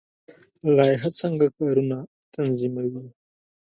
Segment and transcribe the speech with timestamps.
[0.75, 1.97] لایحه څنګه کارونه
[2.33, 3.03] تنظیموي؟